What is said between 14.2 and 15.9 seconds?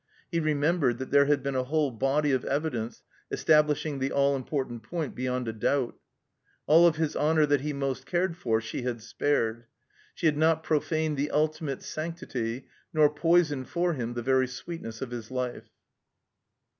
very sweetness of his life.